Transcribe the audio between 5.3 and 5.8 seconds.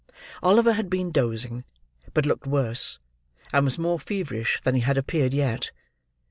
yet.